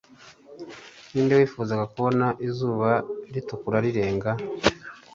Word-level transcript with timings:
Ninde 1.11 1.33
wifuzaga 1.39 1.85
kubona 1.93 2.27
izuba 2.47 2.89
ritukura 3.33 3.77
rirenga 3.85 4.31